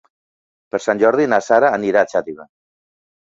[0.75, 2.47] Per Sant Jordi na Sara anirà a Xàtiva.